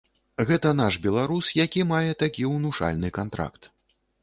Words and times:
Гэта 0.51 0.71
наш 0.79 0.97
беларус, 1.03 1.51
які 1.65 1.85
мае 1.93 2.11
такі 2.25 2.51
ўнушальны 2.55 3.15
кантракт. 3.21 3.73